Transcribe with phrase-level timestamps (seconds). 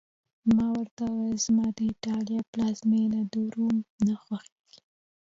[0.55, 3.19] ما ورته وویل: زما د ایټالیا پلازمېنه،
[3.55, 4.79] روم نه خوښېږي.